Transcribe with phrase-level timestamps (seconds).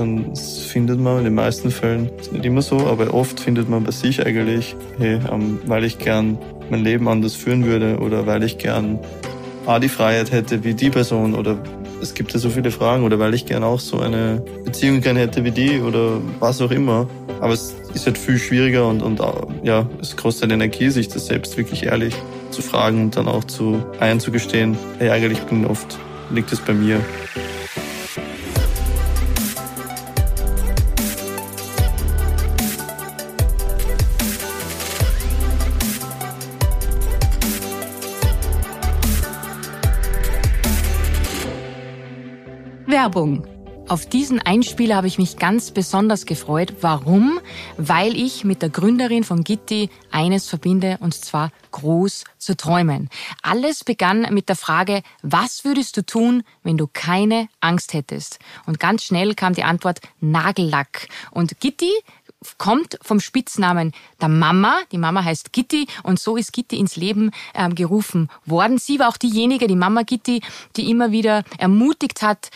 [0.00, 3.84] dann findet man in den meisten Fällen, ist nicht immer so, aber oft findet man
[3.84, 6.38] bei sich eigentlich, hey, ähm, weil ich gern
[6.70, 8.98] mein Leben anders führen würde oder weil ich gern
[9.66, 11.58] A, die Freiheit hätte wie die Person oder
[12.00, 15.16] es gibt ja so viele Fragen oder weil ich gern auch so eine Beziehung gern
[15.16, 17.06] hätte wie die oder was auch immer.
[17.40, 19.20] Aber es ist halt viel schwieriger und, und
[19.62, 22.14] ja, es kostet Energie, sich das selbst wirklich ehrlich
[22.50, 25.98] zu fragen und dann auch zu einzugestehen, hey, eigentlich bin oft,
[26.30, 27.00] liegt es bei mir.
[43.10, 43.44] Werbung.
[43.88, 46.74] Auf diesen Einspieler habe ich mich ganz besonders gefreut.
[46.80, 47.40] Warum?
[47.76, 53.08] Weil ich mit der Gründerin von Gitti eines verbinde, und zwar groß zu träumen.
[53.42, 58.38] Alles begann mit der Frage, was würdest du tun, wenn du keine Angst hättest?
[58.64, 61.08] Und ganz schnell kam die Antwort Nagellack.
[61.32, 61.90] Und Gitti
[62.58, 64.78] kommt vom Spitznamen der Mama.
[64.92, 68.78] Die Mama heißt Gitti und so ist Gitti ins Leben äh, gerufen worden.
[68.78, 70.42] Sie war auch diejenige, die Mama Gitti,
[70.76, 72.50] die immer wieder ermutigt hat,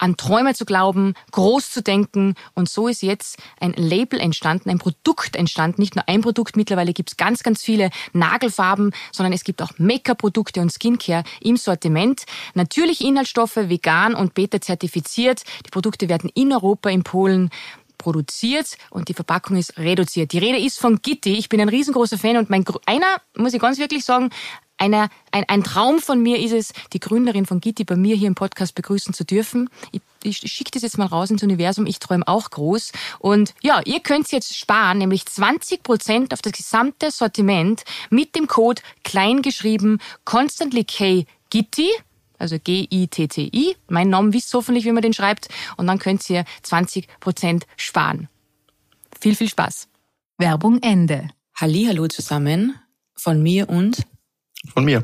[0.00, 2.34] an Träume zu glauben, groß zu denken.
[2.54, 5.80] Und so ist jetzt ein Label entstanden, ein Produkt entstanden.
[5.80, 9.70] Nicht nur ein Produkt, mittlerweile gibt es ganz, ganz viele Nagelfarben, sondern es gibt auch
[9.78, 12.24] Make-up-Produkte und Skincare im Sortiment.
[12.54, 15.42] Natürlich Inhaltsstoffe, vegan und beta-zertifiziert.
[15.66, 17.50] Die Produkte werden in Europa, in Polen
[18.00, 20.32] produziert und die Verpackung ist reduziert.
[20.32, 21.34] Die Rede ist von Gitti.
[21.34, 24.30] Ich bin ein riesengroßer Fan und mein einer, muss ich ganz wirklich sagen,
[24.80, 28.28] einer, ein, ein Traum von mir ist es, die Gründerin von Gitti bei mir hier
[28.28, 29.68] im Podcast begrüßen zu dürfen.
[29.92, 31.84] Ich, ich schicke das jetzt mal raus ins Universum.
[31.86, 32.92] Ich träume auch groß.
[33.18, 38.46] Und ja, ihr könnt jetzt sparen, nämlich 20 Prozent auf das gesamte Sortiment mit dem
[38.46, 41.90] Code kleingeschrieben Constantly K Gitti
[42.40, 43.76] also G-I-T-T-I.
[43.88, 45.48] Mein Name wisst hoffentlich, wie man den schreibt.
[45.76, 48.28] Und dann könnt ihr 20 Prozent sparen.
[49.20, 49.88] Viel, viel Spaß.
[50.38, 51.28] Werbung Ende.
[51.54, 52.74] Hallo zusammen
[53.14, 54.06] von mir und
[54.72, 55.02] von mir.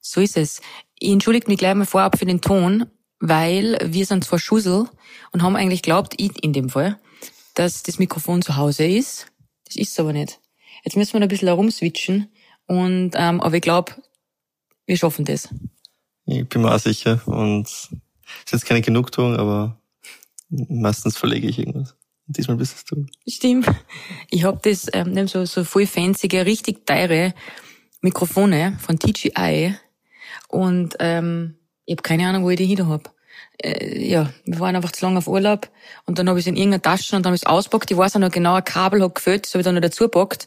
[0.00, 0.60] So ist es.
[0.98, 2.86] Ich entschuldige mich gleich mal vorab für den Ton,
[3.18, 4.88] weil wir sind zwar Schussel
[5.32, 6.98] und haben eigentlich glaubt, ich in dem Fall,
[7.54, 9.26] dass das Mikrofon zu Hause ist.
[9.64, 10.40] Das ist es aber nicht.
[10.84, 12.32] Jetzt müssen wir ein bisschen herumswitchen
[12.66, 13.92] und ähm, aber ich glaube,
[14.86, 15.48] wir schaffen das.
[16.30, 19.80] Ich bin mir auch sicher und ist jetzt keine Genugtuung, aber
[20.50, 21.96] meistens verlege ich irgendwas.
[22.26, 23.06] Diesmal bist es du.
[23.26, 23.66] Stimmt.
[24.28, 27.32] Ich hab das ähm, so so voll fancy, richtig teure
[28.02, 29.74] Mikrofone von TGI
[30.48, 31.54] und ähm,
[31.86, 33.14] ich habe keine Ahnung, wo ich die hin hab.
[33.62, 35.70] Äh, ja, wir waren einfach zu lange auf Urlaub
[36.04, 37.90] und dann habe ich es in irgendeiner Tasche und dann habe ich es ausgepackt.
[37.90, 40.04] Ich weiß auch noch genau, ein Kabel hat gefällt, das habe ich dann noch dazu
[40.04, 40.46] gepackt.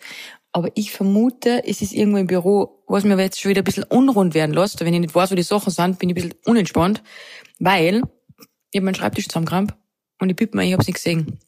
[0.53, 3.85] Aber ich vermute, es ist irgendwo im Büro, was mir jetzt schon wieder ein bisschen
[3.85, 4.79] unrund werden lässt.
[4.81, 7.01] Wenn ich nicht weiß, wo die Sachen sind, bin ich ein bisschen unentspannt,
[7.59, 8.01] weil
[8.72, 9.73] ich habe meinen Schreibtisch zusammengerammt
[10.19, 11.39] und ich bitte mir, ich habe nicht gesehen.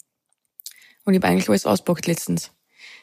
[1.06, 2.52] Und ich habe eigentlich alles auspackt letztens.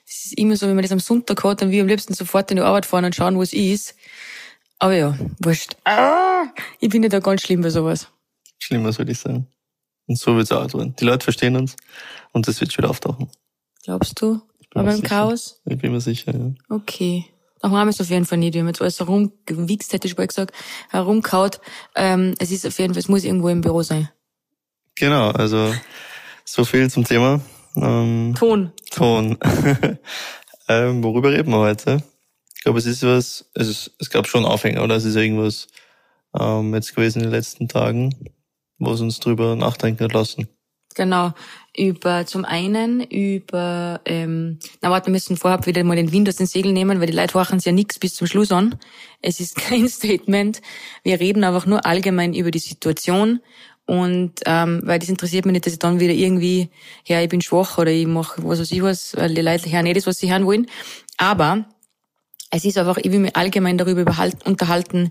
[0.06, 2.14] Das ist immer so, wenn man das am Sonntag hat, dann will ich am liebsten
[2.14, 3.94] sofort in die Arbeit fahren und schauen, wo es ist.
[4.78, 5.76] Aber ja, wurscht.
[5.84, 6.46] Ah,
[6.80, 8.08] ich bin ja da ganz schlimm bei sowas.
[8.58, 9.46] Schlimmer soll ich sagen.
[10.06, 10.94] Und so wird es auch tun.
[10.98, 11.76] Die Leute verstehen uns
[12.32, 13.30] und das wird schon wieder auftauchen.
[13.84, 14.40] Glaubst du?
[14.74, 15.60] Aber im Chaos?
[15.66, 16.52] Ich bin mir sicher, ja.
[16.68, 17.26] Okay.
[17.62, 18.54] Auch haben wir es auf jeden Fall nicht.
[18.54, 20.54] Wir haben jetzt alles herumgewichst, hätte ich bald gesagt,
[20.88, 21.60] herumkaut.
[21.94, 24.08] Ähm, es ist auf jeden Fall, es muss irgendwo im Büro sein.
[24.94, 25.74] Genau, also
[26.44, 27.40] so viel zum Thema.
[27.76, 28.72] Ähm, Ton.
[28.90, 29.38] Ton.
[30.68, 32.02] ähm, worüber reden wir heute?
[32.56, 34.96] Ich glaube, es ist was, es, ist, es gab schon Aufhänger, oder?
[34.96, 35.68] Es ist irgendwas
[36.38, 38.14] ähm, jetzt gewesen in den letzten Tagen,
[38.78, 40.48] was uns drüber nachdenken hat lassen.
[40.94, 41.32] Genau.
[41.76, 46.36] Über zum einen über ähm, na warte, wir müssen vorab wieder mal den Wind aus
[46.36, 48.76] den Segeln nehmen, weil die Leute horchen ja nichts bis zum Schluss an.
[49.22, 50.60] Es ist kein Statement.
[51.04, 53.40] Wir reden einfach nur allgemein über die Situation
[53.86, 56.70] und ähm, weil das interessiert mich nicht, dass ich dann wieder irgendwie,
[57.06, 59.82] ja, ich bin schwach oder ich mache was weiß ich was, weil die Leute hören
[59.84, 60.66] nicht das, was sie hören wollen.
[61.16, 61.66] Aber
[62.50, 64.04] es ist einfach, ich will mich allgemein darüber
[64.44, 65.10] unterhalten,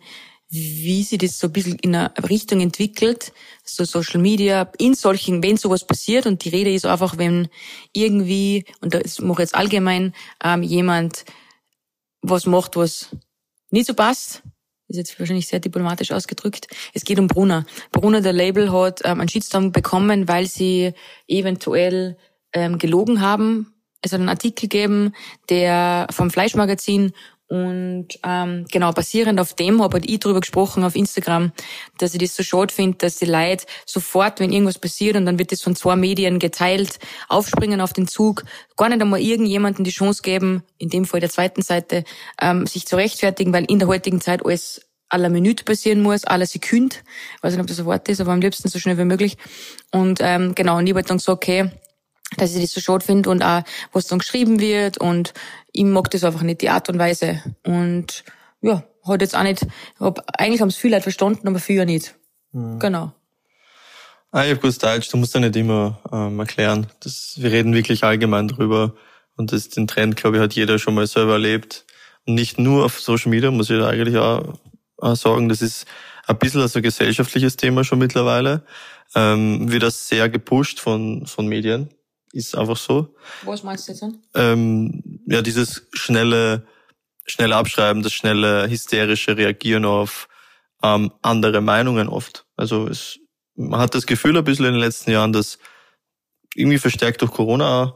[0.49, 3.31] wie sich das so ein bisschen in eine Richtung entwickelt,
[3.63, 7.50] so Social Media, in solchen, wenn sowas passiert und die Rede ist einfach, wenn
[7.94, 10.13] irgendwie, und das mache ich jetzt allgemein,
[10.44, 11.25] ähm, jemand
[12.21, 13.15] was macht, was
[13.69, 14.41] nicht so passt,
[14.88, 16.68] ist jetzt wahrscheinlich sehr diplomatisch ausgedrückt.
[16.94, 17.65] Es geht um Brunner.
[17.91, 20.94] Brunner, der Label, hat ähm, einen Shitstorm bekommen, weil sie
[21.27, 22.18] eventuell
[22.53, 23.74] ähm, gelogen haben.
[24.01, 25.13] Es hat einen Artikel gegeben,
[25.50, 27.13] der vom Fleischmagazin
[27.50, 31.51] und ähm, genau, basierend auf dem habe ich drüber gesprochen auf Instagram,
[31.98, 35.40] dass ich das so schade finde, dass die Leute sofort, wenn irgendwas passiert und dann
[35.40, 38.44] wird das von zwei Medien geteilt, aufspringen auf den Zug,
[38.78, 42.04] gar nicht einmal irgendjemanden die Chance geben, in dem Fall der zweiten Seite,
[42.40, 46.28] ähm, sich zu rechtfertigen, weil in der heutigen Zeit alles à la Minute passieren muss,
[46.28, 46.98] à la Sekunde.
[47.42, 49.38] Weiß nicht, ob das ein Wort ist, aber am liebsten so schnell wie möglich.
[49.92, 51.72] Und ähm, genau, und ich habe dann gesagt, okay,
[52.37, 55.33] dass ich das so schade finde und auch, was dann geschrieben wird und
[55.71, 57.41] ich mag das einfach nicht, die Art und Weise.
[57.63, 58.23] Und
[58.61, 59.65] ja, hat jetzt auch nicht,
[59.99, 62.15] hab, eigentlich haben es viele Leute verstanden, aber viele nicht.
[62.51, 62.79] Mhm.
[62.79, 63.13] Genau.
[64.31, 66.87] Ah, ich habe kurz Deutsch, du musst ja nicht immer ähm, erklären.
[66.99, 68.93] Das, wir reden wirklich allgemein drüber.
[69.35, 71.85] Und das, den Trend, glaube ich, hat jeder schon mal selber erlebt.
[72.27, 74.59] Und nicht nur auf Social Media, muss ich da eigentlich auch,
[74.97, 75.49] auch sagen.
[75.49, 75.87] Das ist
[76.27, 78.63] ein bisschen so ein gesellschaftliches Thema schon mittlerweile.
[79.15, 81.89] Ähm, wird das sehr gepusht von, von Medien.
[82.31, 83.15] Ist einfach so.
[83.43, 84.21] Was meinst du jetzt an?
[84.35, 86.67] Ähm, ja, dieses schnelle,
[87.25, 90.27] schnelle Abschreiben, das schnelle hysterische Reagieren auf
[90.83, 92.45] ähm, andere Meinungen oft.
[92.55, 93.19] Also es,
[93.55, 95.57] man hat das Gefühl ein bisschen in den letzten Jahren, dass
[96.55, 97.95] irgendwie verstärkt durch Corona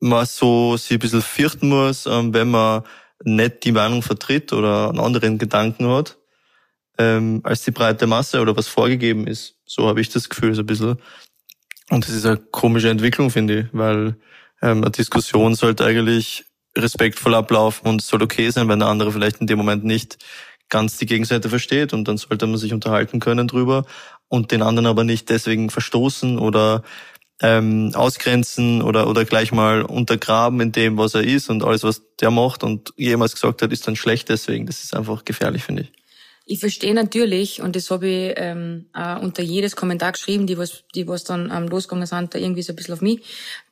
[0.00, 2.82] man so sich ein bisschen fürchten muss, ähm, wenn man
[3.24, 6.18] nicht die Meinung vertritt oder einen anderen Gedanken hat,
[6.98, 9.56] ähm, als die breite Masse oder was vorgegeben ist.
[9.64, 10.98] So habe ich das Gefühl so ein bisschen.
[11.90, 14.16] Und das ist eine komische Entwicklung, finde ich, weil
[14.62, 16.44] ähm, eine Diskussion sollte eigentlich
[16.76, 20.18] respektvoll ablaufen und es soll okay sein, wenn der andere vielleicht in dem Moment nicht
[20.68, 23.84] ganz die Gegenseite versteht und dann sollte man sich unterhalten können drüber
[24.28, 26.82] und den anderen aber nicht deswegen verstoßen oder
[27.40, 32.02] ähm, ausgrenzen oder, oder gleich mal untergraben in dem, was er ist und alles, was
[32.20, 34.66] der macht und jemals gesagt hat, ist dann schlecht deswegen.
[34.66, 35.92] Das ist einfach gefährlich, finde ich.
[36.48, 40.84] Ich verstehe natürlich, und das habe ich ähm, auch unter jedes Kommentar geschrieben, die was,
[40.94, 43.20] die was dann ähm, losgegangen sind, da irgendwie so ein bisschen auf mich,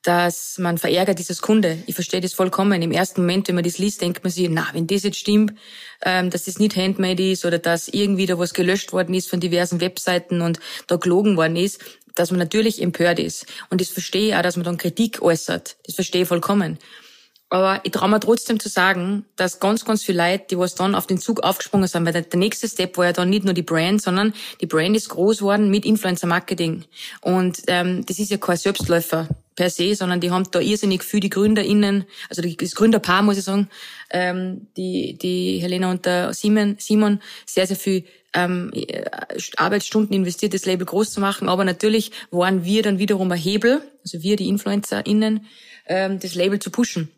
[0.02, 1.78] dass man verärgert dieses Kunde.
[1.86, 2.82] Ich verstehe das vollkommen.
[2.82, 5.54] Im ersten Moment, wenn man das liest, denkt man sich, na, wenn das jetzt stimmt,
[6.02, 9.38] ähm, dass das nicht handmade ist oder dass irgendwie da was gelöscht worden ist von
[9.38, 11.80] diversen Webseiten und da gelogen worden ist,
[12.16, 13.46] dass man natürlich empört ist.
[13.70, 15.76] Und das verstehe ich auch, dass man dann Kritik äußert.
[15.86, 16.80] Das verstehe ich vollkommen.
[17.54, 20.96] Aber ich traue mir trotzdem zu sagen, dass ganz, ganz viele Leute, die was dann
[20.96, 23.62] auf den Zug aufgesprungen sind, weil der, nächste Step war ja dann nicht nur die
[23.62, 26.82] Brand, sondern die Brand ist groß worden mit Influencer-Marketing.
[27.20, 31.20] Und ähm, das ist ja kein Selbstläufer per se, sondern die haben da irrsinnig viel
[31.20, 33.68] die GründerInnen, also das Gründerpaar, muss ich sagen,
[34.10, 38.02] ähm, die, die Helena und der Simon, Simon sehr, sehr viel
[38.32, 38.72] ähm,
[39.58, 41.48] Arbeitsstunden investiert, das Label groß zu machen.
[41.48, 45.46] Aber natürlich waren wir dann wiederum ein Hebel, also wir, die InfluencerInnen,
[45.86, 47.10] ähm, das Label zu pushen.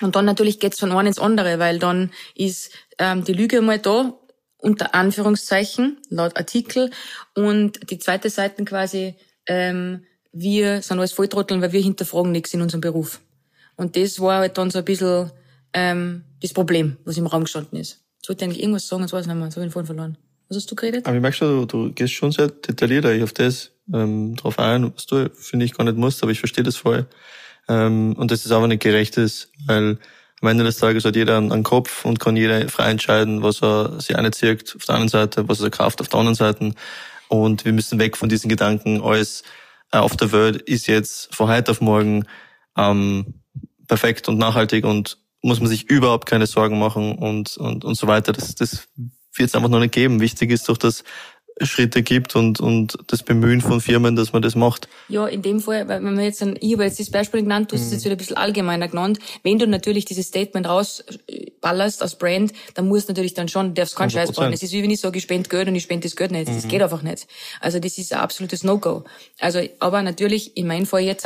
[0.00, 3.78] Und dann natürlich geht's von einem ins andere, weil dann ist ähm, die Lüge mal
[3.78, 4.14] da,
[4.58, 6.90] unter Anführungszeichen, laut Artikel.
[7.34, 9.14] Und die zweite Seite quasi,
[9.46, 13.20] ähm, wir sind alles Volltrotteln, weil wir hinterfragen nichts in unserem Beruf.
[13.76, 15.30] Und das war halt dann so ein bisschen
[15.74, 18.00] ähm, das Problem, was im Raum gestanden ist.
[18.22, 19.86] Ich wollte eigentlich irgendwas sagen, jetzt weiß ich nicht mehr, jetzt habe ich den Faden
[19.86, 20.18] verloren.
[20.48, 21.06] Was hast du geredet?
[21.06, 24.92] Aber ich merke schon, du, du gehst schon sehr detailliert auf das ähm, drauf ein,
[24.94, 27.06] was du, finde ich, gar nicht musst, aber ich verstehe das voll.
[27.68, 29.98] Ähm, und das ist aber nicht gerecht ist, weil
[30.40, 34.00] am Ende des Tages hat jeder einen Kopf und kann jeder frei entscheiden, was er
[34.00, 36.72] sich einzieht auf der einen Seite, was er kauft auf der anderen Seite.
[37.28, 39.42] Und wir müssen weg von diesen Gedanken, alles
[39.92, 42.26] äh, auf der Welt ist jetzt von heute auf morgen
[42.76, 43.34] ähm,
[43.86, 48.06] perfekt und nachhaltig und muss man sich überhaupt keine Sorgen machen und, und, und so
[48.06, 48.32] weiter.
[48.32, 48.88] Das, das
[49.34, 50.20] wird es einfach noch nicht geben.
[50.20, 51.04] Wichtig ist doch, dass
[51.60, 54.88] Schritte gibt und, und das Bemühen von Firmen, dass man das macht.
[55.08, 57.70] Ja, in dem Fall, weil wenn man jetzt, ein, ich habe jetzt das Beispiel genannt,
[57.70, 57.94] du hast es mhm.
[57.94, 59.20] jetzt wieder ein bisschen allgemeiner genannt.
[59.42, 63.94] Wenn du natürlich dieses Statement rausballerst als Brand, dann musst du natürlich dann schon, darfst
[63.94, 64.52] keinen Scheiß bauen.
[64.52, 66.48] Es ist wie wenn ich sage, ich spende Geld und ich spende das Geld nicht.
[66.48, 66.68] Das mhm.
[66.68, 67.26] geht einfach nicht.
[67.60, 69.04] Also das ist ein absolutes No-Go.
[69.38, 71.24] Also, aber natürlich, in meinem Fall jetzt,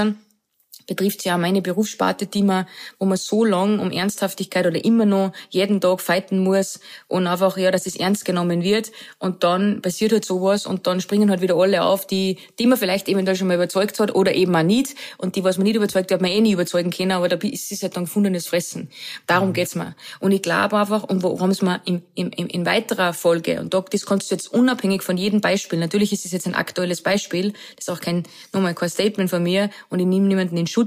[0.89, 2.67] betrifft ja auch meine Berufssparte, die man,
[2.99, 7.57] wo man so lang um Ernsthaftigkeit oder immer noch jeden Tag fighten muss und einfach,
[7.57, 8.91] ja, dass es ernst genommen wird.
[9.21, 12.79] Und dann passiert halt sowas und dann springen halt wieder alle auf, die, die man
[12.79, 14.97] vielleicht eventuell schon mal überzeugt hat oder eben auch nicht.
[15.19, 17.71] Und die, was man nicht überzeugt, hat man eh nie überzeugen können, aber da ist
[17.71, 18.89] es halt dann gefundenes Fressen.
[19.27, 19.53] Darum mhm.
[19.53, 19.95] geht's mir.
[20.21, 23.85] Und ich glaube einfach, und worum es mir in, in, in weiterer Folge, und da,
[23.89, 27.53] das kannst du jetzt unabhängig von jedem Beispiel, natürlich ist es jetzt ein aktuelles Beispiel,
[27.77, 30.78] das ist auch kein, nochmal kein Statement von mir und ich nehme niemanden in Schutz.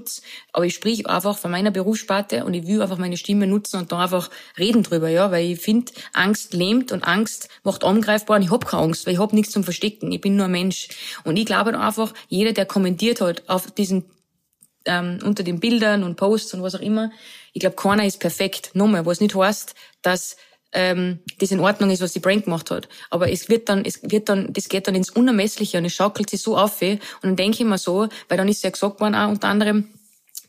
[0.54, 3.92] Aber ich sprich einfach von meiner Berufssparte und ich will einfach meine Stimme nutzen und
[3.92, 8.44] da einfach reden drüber, ja, weil ich finde, Angst lähmt und Angst macht angreifbar und
[8.44, 10.12] ich hab keine Angst, weil ich hab nichts zum Verstecken.
[10.12, 10.90] Ich bin nur ein Mensch.
[11.24, 14.06] Und ich glaube einfach, jeder, der kommentiert hat auf diesen
[14.86, 17.12] ähm, unter den Bildern und Posts und was auch immer,
[17.54, 18.72] ich glaube, keiner ist perfekt.
[18.74, 20.38] Nochmal, was nicht heißt, dass
[20.74, 22.88] ähm, das in Ordnung ist, was die Brand gemacht hat.
[23.10, 26.30] Aber es wird dann, es wird dann, das geht dann ins Unermessliche und es schaukelt
[26.30, 26.82] sich so auf.
[26.82, 29.88] Und dann denke ich mir so, weil dann ist ja gesagt worden auch unter anderem,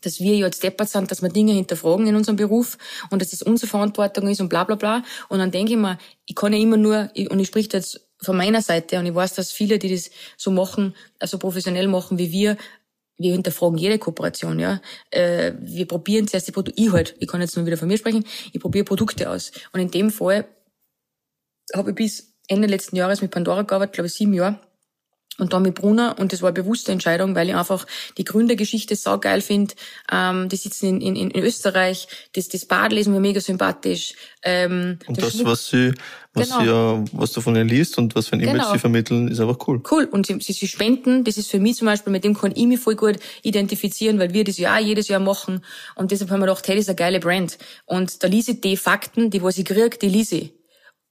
[0.01, 2.77] dass wir ja jetzt deppert sind, dass wir Dinge hinterfragen in unserem Beruf
[3.09, 5.03] und dass das unsere Verantwortung ist und bla bla bla.
[5.29, 8.37] Und dann denke ich mir, ich kann ja immer nur, und ich spreche jetzt von
[8.37, 12.31] meiner Seite und ich weiß, dass viele, die das so machen, also professionell machen wie
[12.31, 12.57] wir,
[13.17, 14.81] wir hinterfragen jede Kooperation, ja.
[15.11, 17.97] Äh, wir probieren zuerst die Produkte, ich halt, ich kann jetzt nur wieder von mir
[17.97, 19.51] sprechen, ich probiere Produkte aus.
[19.71, 20.45] Und in dem Fall
[21.75, 24.59] habe ich bis Ende letzten Jahres mit Pandora gearbeitet, glaube ich sieben Jahre
[25.39, 27.87] und mit Brunner und das war eine bewusste Entscheidung, weil ich einfach
[28.17, 29.73] die Gründergeschichte saugeil finde.
[30.11, 34.13] Ähm, die sitzen in, in, in Österreich, das, das Bad lesen wir mega sympathisch.
[34.43, 35.93] Ähm, und das, was sie,
[36.33, 36.59] was genau.
[36.59, 38.73] sie ja, was du von ihnen liest und was für ein Image genau.
[38.73, 39.81] sie vermitteln, ist einfach cool.
[39.89, 40.05] Cool.
[40.05, 42.67] Und sie, sie, sie spenden, das ist für mich zum Beispiel, mit dem kann ich
[42.67, 45.63] mich voll gut identifizieren, weil wir das ja auch jedes Jahr machen.
[45.95, 47.57] Und deshalb haben wir gedacht, hey, das ist eine geile Brand.
[47.85, 50.53] Und da lese ich die Fakten, die was ich kriege, die lese ich.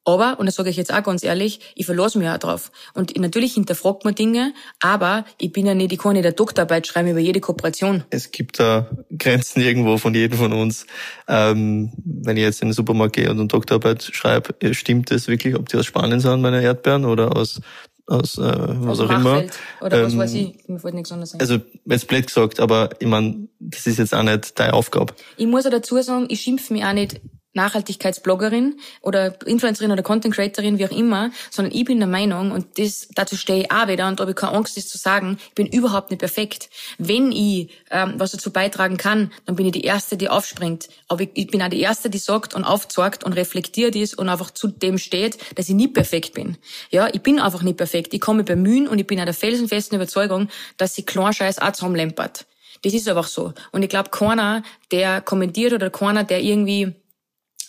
[0.05, 2.73] Aber, und das sage ich jetzt auch ganz ehrlich, ich verlasse mich auch drauf.
[2.95, 6.87] Und natürlich hinterfragt man Dinge, aber ich bin ja nicht, ich kann nicht eine Doktorarbeit
[6.87, 8.05] schreiben über jede Kooperation.
[8.11, 10.87] Es gibt da Grenzen irgendwo von jedem von uns.
[11.29, 15.55] Ähm, wenn ich jetzt in den Supermarkt gehe und eine Doktorarbeit schreibe, stimmt das wirklich,
[15.55, 17.61] ob die aus Spanien sind, meine Erdbeeren, oder aus
[18.07, 19.45] aus äh, was auch immer.
[19.81, 21.41] Oder ähm, was weiß ich, mir wollte nichts anderes sagen.
[21.41, 25.15] Also jetzt blöd gesagt, aber ich meine, das ist jetzt auch nicht deine Aufgabe.
[25.37, 27.21] Ich muss auch dazu sagen, ich schimpfe mich auch nicht
[27.55, 32.79] Nachhaltigkeitsbloggerin oder Influencerin oder Content Creatorin, wie auch immer, sondern ich bin der Meinung, und
[32.79, 35.39] das, dazu stehe ich auch wieder und da habe ich keine Angst, das zu sagen,
[35.49, 36.71] ich bin überhaupt nicht perfekt.
[36.99, 40.89] Wenn ich ähm, was dazu beitragen kann, dann bin ich die Erste, die aufspringt.
[41.09, 44.29] Aber ich, ich bin auch die Erste, die sagt und aufzeigt und reflektiert ist und
[44.29, 46.57] einfach zu dem steht, dass ich nicht perfekt bin.
[46.91, 48.15] Ja, ich bin einfach nicht perfekt.
[48.15, 51.73] Ich kann mich bemühen und ich bin auch der felsenfesten Überzeugung, dass sie Kleinscheiß auch
[51.73, 52.47] zusammenlempert.
[52.83, 53.53] Das ist einfach so.
[53.71, 56.95] Und ich glaube, keiner, der kommentiert oder keiner, der irgendwie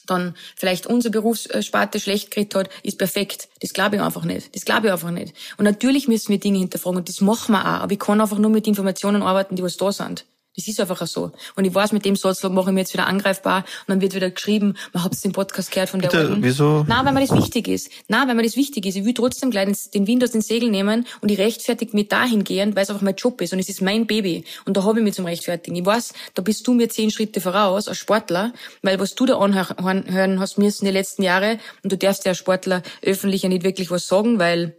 [0.07, 3.49] dann vielleicht unsere Berufssparte schlecht gekriegt hat, ist perfekt.
[3.61, 4.55] Das glaube ich einfach nicht.
[4.55, 5.33] Das glaube ich einfach nicht.
[5.57, 7.81] Und natürlich müssen wir Dinge hinterfragen und das machen wir auch.
[7.81, 10.25] Aber ich kann einfach nur mit Informationen arbeiten, die was da sind.
[10.55, 11.31] Das ist einfach so.
[11.55, 14.13] Und ich weiß, mit dem Satz mache ich mir jetzt wieder angreifbar und dann wird
[14.13, 16.37] wieder geschrieben, man hat den Podcast gehört von der Bitte.
[16.39, 16.85] Wieso?
[16.87, 17.89] Nein, weil mir das wichtig ist.
[18.07, 18.95] Nein, weil mir das wichtig ist.
[18.95, 22.75] Ich will trotzdem gleich den Wind aus den Segeln nehmen und ich rechtfertige mich dahingehend,
[22.75, 24.43] weil es einfach mein Job ist und es ist mein Baby.
[24.65, 25.75] Und da habe ich mich zum Rechtfertigen.
[25.75, 29.37] Ich weiß, da bist du mir zehn Schritte voraus als Sportler, weil was du da
[29.37, 33.63] anhören hast müssen die letzten Jahre und du darfst ja als Sportler öffentlich ja nicht
[33.63, 34.75] wirklich was sagen, weil,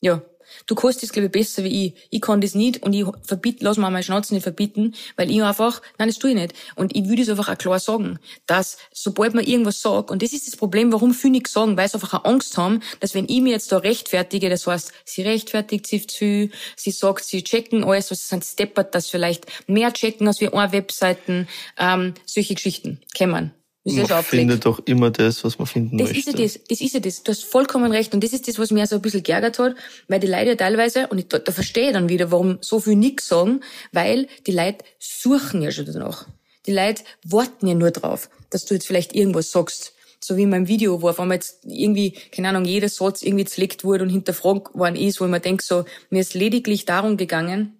[0.00, 0.22] ja,
[0.66, 1.94] Du kannst das, glaube ich, besser wie ich.
[2.10, 5.42] Ich kann das nicht und ich verbiet, lass mir meine Schnauze nicht verbieten, weil ich
[5.42, 6.54] einfach, nein, das tue ich nicht.
[6.74, 10.32] Und ich würde es einfach auch klar sagen, dass sobald man irgendwas sagt, und das
[10.32, 13.28] ist das Problem, warum viele nicht sagen, weil sie einfach eine Angst haben, dass wenn
[13.28, 17.84] ich mir jetzt da rechtfertige, das heißt, sie rechtfertigt sich zu sie sagt, sie checken
[17.84, 22.54] alles, was sie sind steppert, dass vielleicht mehr checken als wir eine Webseiten, ähm, solche
[22.54, 23.52] Geschichten kämmern.
[23.84, 26.30] Das man findet doch immer das, was man finden das möchte.
[26.30, 27.22] Ist ja das, das ist ja das.
[27.22, 28.14] Du hast vollkommen recht.
[28.14, 29.74] Und das ist das, was mir so ein bisschen geärgert hat,
[30.08, 32.80] weil die Leute ja teilweise, und ich, da, da verstehe ich dann wieder, warum so
[32.80, 33.60] viel nix sagen,
[33.92, 36.26] weil die Leute suchen ja schon danach.
[36.66, 39.92] Die Leute warten ja nur drauf, dass du jetzt vielleicht irgendwas sagst.
[40.18, 43.44] So wie in meinem Video, wo auf einmal jetzt irgendwie, keine Ahnung, jeder Satz irgendwie
[43.44, 47.18] zerlegt wurde und hinterfragt worden ist, wo ich mir denke, so, mir ist lediglich darum
[47.18, 47.76] gegangen,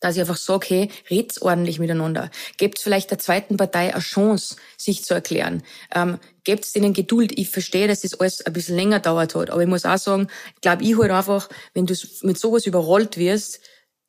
[0.00, 2.30] dass ich einfach sage, hey, red's ordentlich miteinander.
[2.58, 5.62] Gebt vielleicht der zweiten Partei eine Chance, sich zu erklären.
[5.94, 7.36] Ähm, Gebt denen Geduld.
[7.36, 9.50] Ich verstehe, dass das alles ein bisschen länger dauert hat.
[9.50, 13.16] Aber ich muss auch sagen, ich glaube, ich halt einfach, wenn du mit sowas überrollt
[13.16, 13.60] wirst,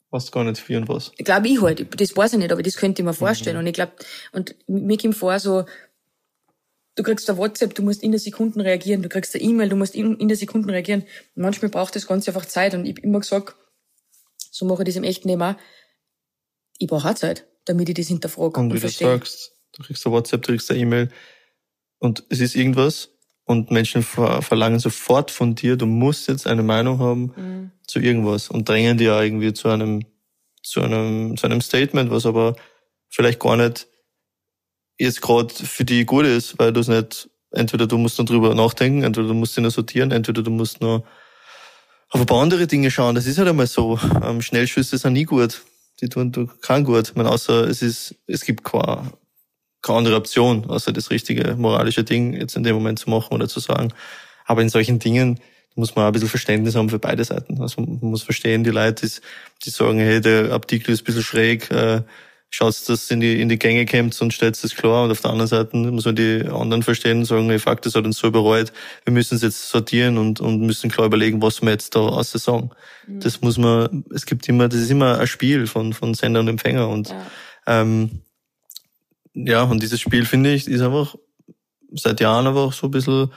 [0.09, 1.11] was gar nicht für und was.
[1.17, 1.99] Ich glaube, ich halt.
[1.99, 3.57] Das weiß ich nicht, aber das könnte ich mir vorstellen.
[3.57, 3.61] Mhm.
[3.61, 3.91] Und ich glaube,
[4.31, 5.65] und mir kommt vor, so,
[6.95, 9.01] du kriegst ein WhatsApp, du musst in der Sekunden reagieren.
[9.01, 11.01] Du kriegst eine E-Mail, du musst in, in der Sekunden reagieren.
[11.35, 12.73] Und manchmal braucht das Ganze einfach Zeit.
[12.73, 13.55] Und ich hab immer gesagt,
[14.51, 15.55] so mache ich das im echten Leben auch
[16.77, 19.07] ich brauche auch Zeit, damit ich das hinterfrage und, und wie verstehe.
[19.07, 21.09] du sagst, du kriegst ein WhatsApp, du kriegst eine E-Mail
[21.99, 23.09] und es ist irgendwas
[23.45, 27.71] und Menschen verlangen sofort von dir, du musst jetzt eine Meinung haben mhm.
[27.87, 30.05] zu irgendwas und drängen dir irgendwie zu einem,
[30.63, 32.55] zu einem, zu einem Statement, was aber
[33.09, 33.87] vielleicht gar nicht
[34.99, 38.53] jetzt gerade für die gut ist, weil du es nicht, entweder du musst dann drüber
[38.53, 41.05] nachdenken, entweder du musst sie nur sortieren, entweder du musst nur
[42.09, 43.15] auf ein paar andere Dinge schauen.
[43.15, 43.99] Das ist halt einmal so.
[44.23, 45.61] Ähm, Schnellschüsse sind nie gut
[46.01, 47.09] die tun du kein gut.
[47.09, 49.11] Ich meine, außer es ist, es gibt keine,
[49.81, 53.47] keine andere Option, außer das richtige moralische Ding jetzt in dem Moment zu machen oder
[53.47, 53.93] zu sagen.
[54.45, 55.39] Aber in solchen Dingen
[55.75, 57.61] muss man auch ein bisschen Verständnis haben für beide Seiten.
[57.61, 59.13] Also man muss verstehen, die Leute, die,
[59.63, 62.01] die sagen, hey, der Artikel ist ein bisschen schräg, äh,
[62.49, 65.03] schaut, dass in die, in die Gänge kommt und stellt es klar.
[65.03, 67.95] Und auf der anderen Seite muss man die anderen verstehen und sagen, hey, fuck, das
[67.95, 68.71] hat uns so bereut.
[69.05, 72.31] Wir müssen es jetzt sortieren und, und müssen klar überlegen, was wir jetzt da aus
[72.31, 72.69] der sagen.
[73.07, 73.19] Mhm.
[73.19, 76.47] Das muss man, es gibt immer, das ist immer ein Spiel von, von Sender und
[76.47, 77.25] Empfänger und, ja.
[77.67, 78.21] ähm,
[79.33, 81.15] ja, und dieses Spiel, finde ich, ist einfach
[81.91, 83.31] seit Jahren einfach so ein bisschen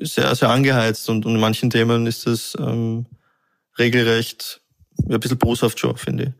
[0.00, 3.06] sehr, sehr angeheizt und, und in manchen Themen ist das, ähm,
[3.78, 4.60] regelrecht,
[5.08, 6.30] ja, ein bisschen boshaft schon, finde ich.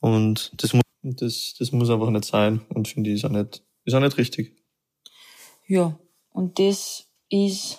[0.00, 3.62] Und das muss das, das muss einfach nicht sein und finde ich ist auch nicht,
[3.84, 4.56] ist auch nicht richtig.
[5.66, 5.98] Ja,
[6.30, 7.78] und das ist,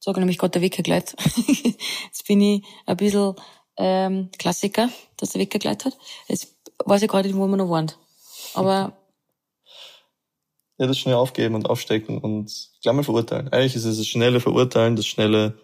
[0.00, 1.04] sage nämlich gerade der Wecker gleich.
[2.04, 3.34] Jetzt bin ich ein bisschen
[3.76, 5.96] ähm, Klassiker, dass der Wecker gleich hat.
[6.28, 7.92] Jetzt weiß ich gerade nicht, wo wir noch waren.
[8.54, 8.96] Aber
[10.78, 13.48] ja, das schnell aufgeben und aufstecken und gleich mal verurteilen.
[13.48, 15.58] Eigentlich ist es das schnelle Verurteilen, das schnelle,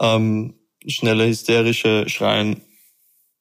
[0.00, 0.54] ähm,
[0.86, 2.62] schnelle hysterische Schreien,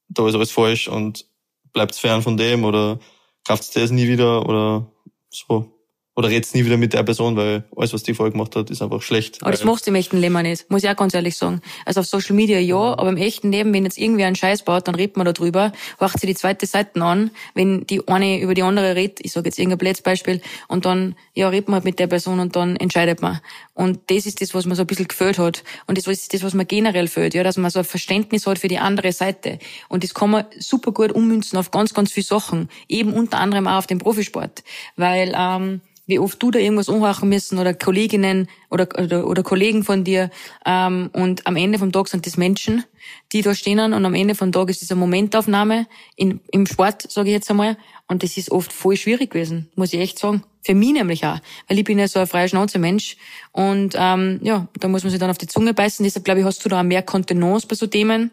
[0.08, 1.25] da ist alles falsch und
[1.73, 2.99] bleibt fern von dem oder
[3.45, 4.85] kauft das nie wieder oder
[5.29, 5.80] so
[6.15, 8.82] oder redst nie wieder mit der Person, weil alles, was die vorher gemacht hat, ist
[8.82, 9.41] einfach schlecht.
[9.41, 11.62] Aber das machst du im echten Leben nicht, muss ich auch ganz ehrlich sagen.
[11.86, 12.98] Also auf Social Media ja, ja.
[12.98, 15.72] aber im echten Leben, wenn jetzt irgendwer einen Scheiß baut, dann redet man da drüber,
[16.00, 19.48] wacht sie die zweite Seite an, wenn die eine über die andere redet, ich sage
[19.48, 22.75] jetzt irgendein blödes Beispiel, und dann, ja, redet man halt mit der Person und dann
[22.75, 23.39] entscheidet man.
[23.74, 25.63] Und das ist das, was man so ein bisschen gefällt hat.
[25.88, 28.60] Und das ist das, was man generell fehlt, ja, dass man so ein Verständnis hat
[28.60, 29.60] für die andere Seite.
[29.88, 32.70] Und das kann man super gut ummünzen auf ganz, ganz viele Sachen.
[32.89, 34.63] Eben unter anderem auch auf den Profisport.
[34.98, 39.84] Weil, ähm, wie oft du da irgendwas umhorchen müssen oder Kolleginnen oder, oder, oder Kollegen
[39.84, 40.30] von dir.
[40.65, 42.84] Ähm, und am Ende vom Tag sind das Menschen,
[43.32, 45.88] die da stehen und am Ende vom Tag ist das eine Momentaufnahme
[46.18, 47.77] in, im Sport, sage ich jetzt einmal.
[48.08, 50.44] Und das ist oft voll schwierig gewesen, muss ich echt sagen.
[50.63, 53.18] Für mich nämlich auch, weil ich bin ja so ein freier Schnauze Mensch
[53.51, 56.03] und ähm, ja, da muss man sich dann auf die Zunge beißen.
[56.03, 58.30] Deshalb glaube ich, hast du da auch mehr Kontenance bei so Themen.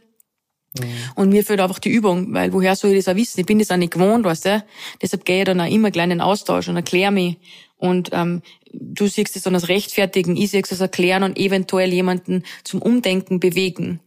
[0.79, 0.85] Mhm.
[1.15, 3.41] Und mir fehlt einfach die Übung, weil woher soll ich das auch wissen?
[3.41, 4.65] Ich bin das auch nicht gewohnt, weißt du?
[5.01, 7.37] Deshalb gehe ich dann auch immer gleich in den Austausch und erkläre mich
[7.79, 8.43] und ähm,
[8.73, 12.83] du siehst es dann als Rechtfertigen, ich sehe es als Erklären und eventuell jemanden zum
[12.83, 14.01] Umdenken bewegen.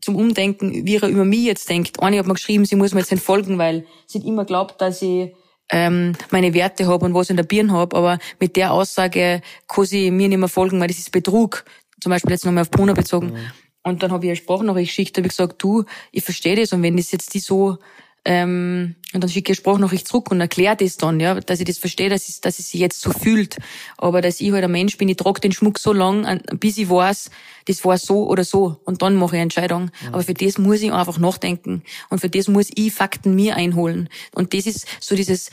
[0.00, 2.00] Zum Umdenken, wie er über mich jetzt denkt.
[2.00, 5.02] Eine hat mir geschrieben, sie muss mir jetzt nicht folgen, weil sie immer glaubt, dass
[5.02, 5.32] ich
[5.70, 9.42] ähm, meine Werte habe und was ich in der Birne habe, aber mit der Aussage
[9.66, 11.64] kann sie mir nicht mehr folgen, weil das ist Betrug.
[12.00, 13.32] Zum Beispiel jetzt nochmal auf Bruno bezogen.
[13.32, 13.38] Mhm.
[13.82, 16.82] Und dann habe ich eine Sprachnachricht geschickt, habe ich gesagt, du, ich verstehe das und
[16.82, 17.78] wenn das jetzt die so
[18.24, 21.78] ähm, und dann schicke ich Sprachnachricht zurück und erkläre das dann, ja, dass ich das
[21.78, 23.56] verstehe, dass ich, dass ich sich jetzt so fühlt.
[23.96, 26.90] Aber dass ich halt ein Mensch bin, ich trage den Schmuck so lang, bis ich
[26.90, 27.30] weiß,
[27.66, 28.80] das war so oder so.
[28.84, 29.84] Und dann mache ich eine Entscheidung.
[29.84, 30.08] Mhm.
[30.08, 31.82] Aber für das muss ich einfach nachdenken.
[32.10, 34.10] Und für das muss ich Fakten mir einholen.
[34.34, 35.48] Und das ist so dieses,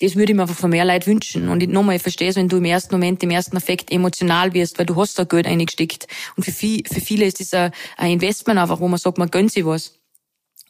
[0.00, 1.48] das würde ich mir einfach von mehr Leid wünschen.
[1.48, 4.78] Und nochmal, ich verstehe es, wenn du im ersten Moment, im ersten Effekt emotional wirst,
[4.78, 6.06] weil du hast da Geld eingesteckt.
[6.36, 9.30] Und für, viel, für viele ist das ein, ein Investment einfach, wo man sagt, man
[9.30, 9.98] gönnt sich was.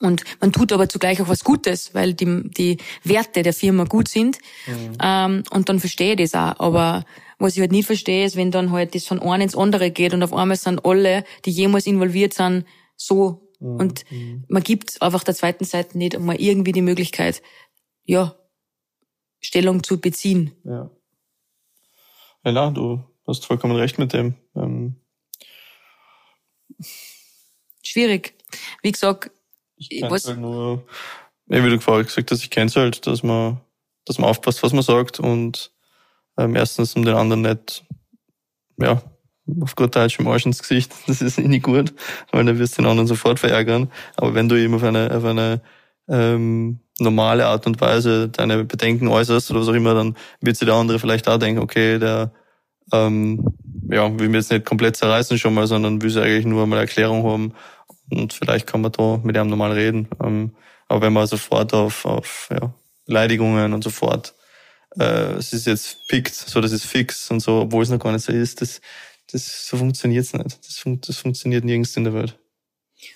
[0.02, 4.08] Und man tut aber zugleich auch was Gutes, weil die, die Werte der Firma gut
[4.08, 4.38] sind.
[4.66, 4.98] Mhm.
[5.00, 6.58] Ähm, und dann verstehe ich das auch.
[6.58, 7.04] Aber
[7.38, 10.12] was ich halt nie verstehe, ist, wenn dann halt das von einem ins andere geht
[10.12, 13.48] und auf einmal sind alle, die jemals involviert sind, so.
[13.60, 13.76] Mhm.
[13.76, 14.44] Und mhm.
[14.48, 17.40] man gibt einfach der zweiten Seite nicht einmal irgendwie die Möglichkeit,
[18.04, 18.36] ja,
[19.40, 20.52] Stellung zu beziehen.
[20.64, 20.90] Ja.
[22.44, 24.34] Ja, na, du hast vollkommen recht mit dem.
[24.56, 24.96] Ähm
[27.82, 28.34] Schwierig.
[28.82, 29.30] Wie gesagt,
[29.90, 30.84] ich kenne halt nur,
[31.46, 33.60] wie du vorher gesagt hast, ich kenne es halt, dass man,
[34.04, 35.72] dass man aufpasst, was man sagt und
[36.38, 37.84] ähm, erstens um den anderen nicht,
[38.78, 39.02] ja,
[39.60, 41.92] auf gut Deutsch im Arsch ins Gesicht, das ist eh nicht gut,
[42.30, 43.90] weil dann wirst du den anderen sofort verärgern.
[44.16, 45.60] Aber wenn du ihm auf eine, auf eine
[46.08, 50.66] ähm, normale Art und Weise deine Bedenken äußerst oder was auch immer, dann wird sich
[50.66, 52.32] der andere vielleicht auch denken, okay, der
[52.92, 53.44] ähm,
[53.90, 56.78] ja, will mir jetzt nicht komplett zerreißen schon mal, sondern will sie eigentlich nur mal
[56.78, 57.54] Erklärung haben
[58.16, 60.08] und vielleicht kann man da mit ihm normal reden.
[60.22, 60.54] Ähm,
[60.88, 62.72] aber wenn man sofort auf, auf ja,
[63.06, 64.34] Beleidigungen und sofort,
[64.98, 68.12] äh, es ist jetzt pickt, so das ist fix und so, obwohl es noch gar
[68.12, 68.80] nicht so ist, das,
[69.30, 70.58] das so funktioniert's nicht.
[70.66, 72.38] Das, fun das funktioniert nirgends in der Welt.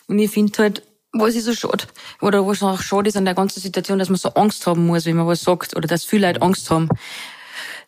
[0.08, 0.82] Und ich finde halt,
[1.12, 1.84] was ist so schade,
[2.20, 5.06] oder was auch schade ist an der ganzen Situation, dass man so Angst haben muss,
[5.06, 6.88] wenn man was sagt, oder dass viele Leute Angst haben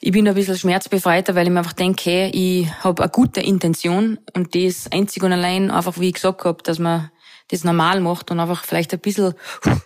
[0.00, 3.40] ich bin ein bisschen schmerzbefreiter, weil ich mir einfach denke, hey, ich habe eine gute
[3.40, 7.10] Intention und das einzig und allein einfach, wie ich gesagt habe, dass man
[7.48, 9.34] das normal macht und einfach vielleicht ein bisschen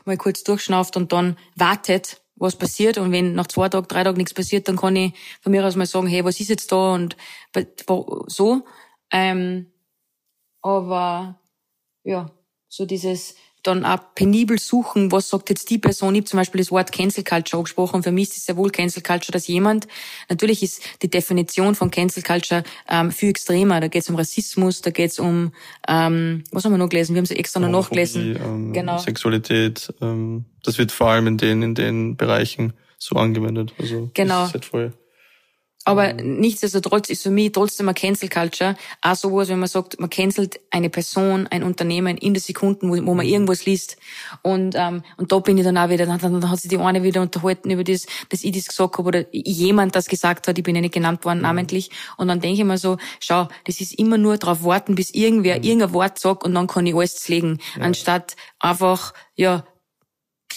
[0.05, 2.99] mal kurz durchschnauft und dann wartet, was passiert.
[2.99, 5.77] Und wenn nach zwei Tagen, drei Tagen nichts passiert, dann kann ich von mir aus
[5.77, 7.17] mal sagen, hey, was ist jetzt da und
[8.27, 8.65] so.
[9.11, 9.73] Ähm,
[10.61, 11.41] aber
[12.05, 12.31] ja,
[12.69, 16.15] so dieses dann auch penibel suchen, was sagt jetzt die Person.
[16.15, 18.03] Ich habe zum Beispiel das Wort Cancel Culture angesprochen.
[18.03, 19.87] Für mich ist es ja wohl Cancel Culture, dass jemand,
[20.29, 23.81] natürlich ist die Definition von Cancel Culture ähm, viel extremer.
[23.81, 25.53] Da geht es um Rassismus, da geht es um,
[25.89, 27.15] ähm, was haben wir noch gelesen?
[27.15, 28.37] Wir haben es extra noch nachgelesen.
[28.37, 28.99] Ähm, genau.
[28.99, 33.75] Sexualität, ähm, das wird vor allem in den, in den Bereichen so angewendet.
[33.79, 34.45] Also genau.
[34.47, 34.93] Ist halt voll
[35.85, 36.41] aber mhm.
[36.41, 40.61] nichtsdestotrotz ist für mich trotzdem eine Cancel Culture auch sowas, wenn man sagt, man cancelt
[40.71, 43.33] eine Person, ein Unternehmen in der Sekunden, wo, wo man mhm.
[43.33, 43.97] irgendwas liest.
[44.43, 47.03] Und, ähm, und da bin ich dann auch wieder, dann, dann hat sich die eine
[47.03, 50.65] wieder unterhalten über das, dass ich das gesagt habe oder jemand das gesagt hat, ich
[50.65, 51.45] bin ja nicht genannt worden mhm.
[51.45, 51.91] namentlich.
[52.17, 55.59] Und dann denke ich mir so, schau, das ist immer nur darauf warten, bis irgendwer
[55.59, 55.65] mhm.
[55.65, 57.59] irgendein Wort sagt und dann kann ich alles zlegen.
[57.77, 57.83] Ja.
[57.83, 59.65] Anstatt einfach, ja,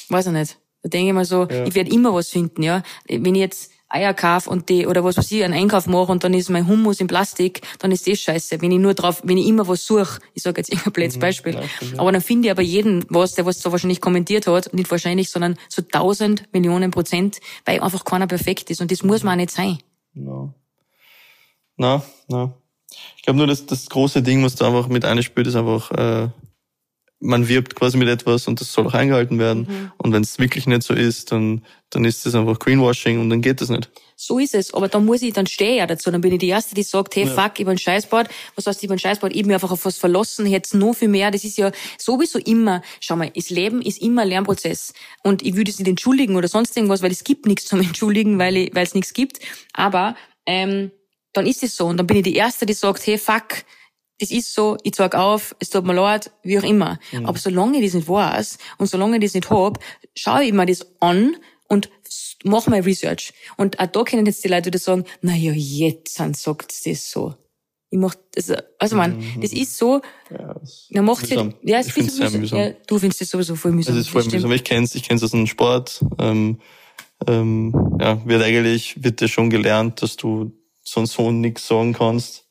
[0.10, 0.60] weiß ich nicht.
[0.84, 1.66] Da denke ich mir so, ja.
[1.66, 2.84] ich werde immer was finden, ja.
[3.08, 6.24] Wenn ich jetzt Eier kaufe und die, oder was weiß ich, einen Einkauf mache und
[6.24, 8.62] dann ist mein Hummus in Plastik, dann ist das scheiße.
[8.62, 11.20] Wenn ich nur drauf, wenn ich immer was suche, ich sage jetzt irgendein blödes mhm,
[11.22, 14.74] Beispiel, ja, aber dann finde ich aber jeden was, der was so wahrscheinlich kommentiert hat,
[14.74, 19.24] nicht wahrscheinlich, sondern so tausend Millionen Prozent, weil einfach keiner perfekt ist und das muss
[19.24, 19.78] man auch nicht sein.
[20.14, 20.54] No.
[21.78, 22.54] Na, na.
[23.18, 26.30] Ich glaube nur, dass das große Ding, was da einfach mit einspielt, ist einfach, äh,
[27.20, 29.68] man wirbt quasi mit etwas und das soll auch eingehalten werden.
[29.70, 29.92] Mhm.
[29.98, 33.42] Und wenn es wirklich nicht so ist, dann, dann ist das einfach Greenwashing und dann
[33.42, 33.90] geht das nicht.
[34.18, 34.74] So ist es.
[34.74, 36.12] Aber dann muss ich, dann stehe ich ja dazu.
[36.12, 37.32] Dann bin ich die Erste, die sagt, hey, ja.
[37.32, 38.28] fuck, ich bin Scheißbord.
[38.56, 39.34] Was heißt, ich bin Scheißbord?
[39.34, 41.32] Ich bin einfach auf was verlassen, jetzt noch viel mehr.
[41.32, 44.94] Das ist ja sowieso immer, schau mal, das Leben ist immer ein Lernprozess.
[45.24, 48.40] Und ich würde es nicht entschuldigen oder sonst irgendwas, weil es gibt nichts zum Entschuldigen,
[48.40, 49.40] weil ich, weil es nichts gibt.
[49.74, 50.92] Aber, ähm,
[51.34, 51.88] dann ist es so.
[51.88, 53.66] Und dann bin ich die Erste, die sagt, hey, fuck,
[54.20, 57.00] das ist so, ich zeig auf, es tut mir leid, wie auch immer.
[57.12, 57.26] Mhm.
[57.26, 59.80] Aber solange ich das nicht weiß und solange ich das nicht hab,
[60.16, 61.36] schaue ich mir das an
[61.68, 61.90] und
[62.44, 63.34] mach mal Research.
[63.58, 67.36] Und auch da können jetzt die Leute wieder sagen, na ja, jetzt sagt das so.
[67.90, 69.42] Ich mach, das, also man, mhm.
[69.42, 70.02] das ist so,
[70.32, 70.56] ja,
[70.92, 71.54] man macht mühsam.
[71.62, 72.60] ja, ja, es ist sehr mühsam.
[72.60, 73.96] Ja, du findest das sowieso voll mühsam.
[73.96, 74.52] Es ist voll mühsam.
[74.52, 76.60] Ich kenn's, ich kenn's aus dem Sport, ähm,
[77.28, 80.52] ähm, ja, wird eigentlich, wird dir schon gelernt, dass du
[80.84, 82.45] sonst so nichts sagen kannst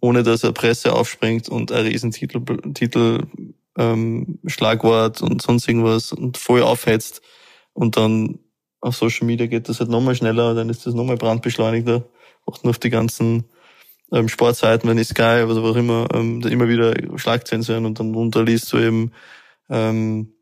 [0.00, 2.40] ohne dass er Presse aufspringt und ein Riesentitel,
[2.74, 3.26] Titel,
[3.78, 7.22] ähm, Schlagwort und sonst irgendwas und voll aufhetzt.
[7.72, 8.38] Und dann
[8.80, 12.08] auf Social Media geht das halt nochmal schneller, dann ist das nochmal brandbeschleunigter.
[12.46, 13.44] Auch nur auf die ganzen
[14.12, 17.98] ähm, Sportseiten, wenn ich Sky oder was auch immer, ähm, immer wieder Schlagzeilen sein und
[17.98, 19.12] dann runterliest du eben,
[19.68, 20.32] ähm,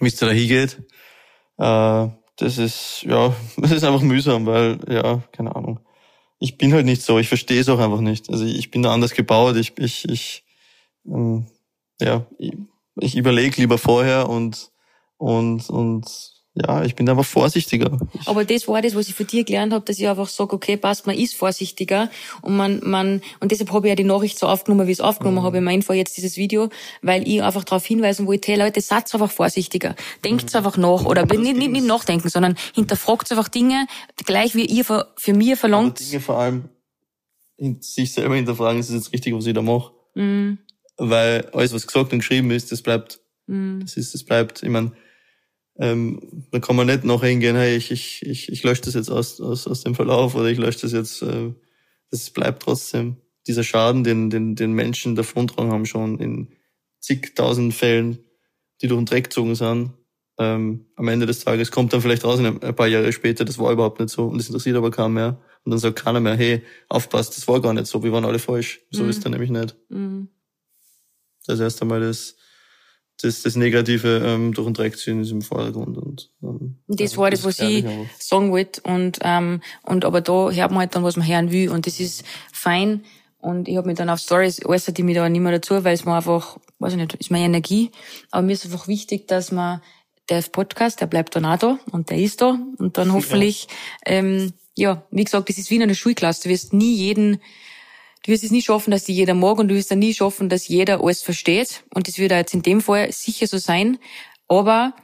[0.00, 0.82] es da hingeht.
[1.58, 5.80] Äh, das ist, ja, das ist einfach mühsam, weil, ja, keine Ahnung
[6.40, 8.30] ich bin halt nicht so, ich verstehe es auch einfach nicht.
[8.30, 10.44] Also ich bin da anders gebaut, ich, ich, ich
[11.06, 11.46] ähm,
[12.00, 12.54] ja, ich,
[12.98, 14.72] ich überlege lieber vorher und,
[15.18, 17.96] und, und ja, ich bin einfach vorsichtiger.
[18.26, 20.76] Aber das war das, was ich von dir gelernt habe, dass ich einfach sage, okay,
[20.76, 22.10] passt, man ist vorsichtiger
[22.42, 25.04] und man, man, und deshalb habe ich ja die Nachricht so aufgenommen, wie ich es
[25.04, 25.42] aufgenommen mhm.
[25.42, 26.68] habe, in meinem Fall jetzt dieses Video,
[27.02, 29.94] weil ich einfach darauf hinweisen wollte, hey Leute, seid einfach vorsichtiger.
[30.24, 30.56] Denkt mhm.
[30.56, 33.86] einfach nach, oder nicht, nicht, nicht nachdenken, sondern hinterfragt einfach Dinge,
[34.16, 36.00] gleich wie ihr für, für mir verlangt.
[36.00, 36.68] Aber Dinge vor allem
[37.80, 39.92] sich selber hinterfragen, ist es jetzt richtig, was ich da mache?
[40.14, 40.58] Mhm.
[40.96, 43.80] Weil alles, was gesagt und geschrieben ist, das bleibt, mhm.
[43.82, 44.92] das ist, das bleibt, ich meine,
[45.80, 49.10] ähm, da kann man nicht noch hingehen, hey, ich, ich, ich, ich lösche das jetzt
[49.10, 51.22] aus, aus, aus dem Verlauf oder ich lösche das jetzt.
[51.22, 51.54] Äh,
[52.10, 53.16] das bleibt trotzdem.
[53.46, 56.48] Dieser Schaden, den, den, den Menschen davontragen haben schon in
[57.00, 58.18] zigtausend Fällen,
[58.82, 59.92] die durch den Dreck gezogen sind.
[60.38, 63.72] Ähm, am Ende des Tages kommt dann vielleicht raus, ein paar Jahre später, das war
[63.72, 65.40] überhaupt nicht so und das interessiert aber keiner mehr.
[65.64, 68.38] Und dann sagt keiner mehr, hey, aufpasst, das war gar nicht so, wir waren alle
[68.38, 68.80] falsch.
[68.90, 69.10] So mhm.
[69.10, 69.76] ist er nämlich nicht.
[69.88, 70.28] Mhm.
[71.46, 72.36] Das ist erst einmal das,
[73.20, 75.98] das, das Negative ähm, durch den Dreck ziehen ist im Vordergrund.
[75.98, 77.84] Und, ähm, das war das, was ich
[78.18, 78.80] sagen wollte.
[78.82, 81.70] Und, ähm, und aber da hört man halt dann, was man hören will.
[81.70, 83.04] Und das ist fein.
[83.38, 85.94] Und ich habe mich dann auf Stories äußert ich mich da nicht mehr dazu, weil
[85.94, 87.90] es mir einfach, weiß ich nicht, ist meine Energie.
[88.30, 89.80] Aber mir ist einfach wichtig, dass man
[90.28, 92.58] der Podcast, der bleibt dann auch da und der ist da.
[92.78, 93.66] Und dann hoffentlich,
[94.06, 96.44] ja, ähm, ja wie gesagt, das ist wie in einer Schulklasse.
[96.44, 97.40] Du wirst nie jeden
[98.22, 100.48] Du wirst es nie schaffen, dass die jeder mag und du wirst dann nie schaffen,
[100.48, 101.84] dass jeder alles versteht.
[101.94, 103.98] Und das wird jetzt in dem Fall sicher so sein.
[104.46, 104.94] Aber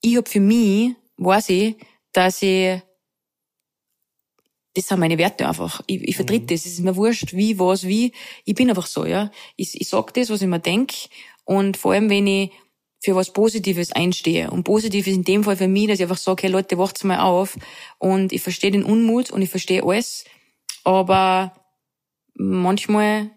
[0.00, 1.76] ich hab für mich, weiß ich,
[2.12, 2.80] dass ich,
[4.74, 5.82] das sind meine Werte einfach.
[5.86, 6.46] Ich, ich vertritt mhm.
[6.46, 6.64] das.
[6.64, 8.12] Es ist mir wurscht, wie, was, wie.
[8.44, 9.30] Ich bin einfach so, ja.
[9.56, 10.92] Ich, ich sag das, was ich mir denk.
[11.44, 12.52] Und vor allem, wenn ich
[13.00, 14.50] für was Positives einstehe.
[14.50, 17.04] Und positiv ist in dem Fall für mich, dass ich einfach sage, hey Leute, wacht's
[17.04, 17.58] mal auf.
[17.98, 20.24] Und ich verstehe den Unmut und ich verstehe alles.
[20.84, 21.52] Aber
[22.36, 23.30] manchmal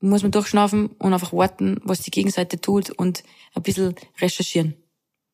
[0.00, 3.22] muss man durchschnaufen und einfach warten, was die Gegenseite tut und
[3.54, 4.74] ein bisschen recherchieren.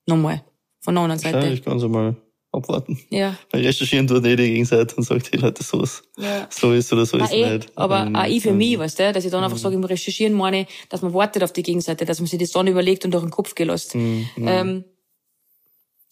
[0.06, 0.44] Nochmal.
[0.80, 1.46] Von der anderen Seite.
[1.46, 2.16] Ja, ich kann so mal
[2.52, 2.98] abwarten.
[3.10, 3.36] Ja.
[3.50, 6.46] Weil recherchieren tut eh die Gegenseite und sagt, hey Leute, so ist, ja.
[6.50, 7.72] so ist oder so ist eh, nicht.
[7.76, 9.62] Aber ähm, auch ich für mich, weißt du, dass ich dann einfach mhm.
[9.62, 12.66] sage, im Recherchieren meine, dass man wartet auf die Gegenseite, dass man sich das dann
[12.66, 13.94] überlegt und durch den Kopf gelässt.
[13.94, 14.26] Mhm.
[14.38, 14.84] Ähm,